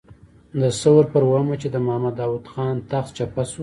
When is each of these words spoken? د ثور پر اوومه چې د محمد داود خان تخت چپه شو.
د 0.59 0.61
ثور 0.81 1.03
پر 1.13 1.21
اوومه 1.27 1.55
چې 1.61 1.67
د 1.71 1.75
محمد 1.85 2.13
داود 2.19 2.45
خان 2.53 2.75
تخت 2.89 3.09
چپه 3.17 3.43
شو. 3.51 3.59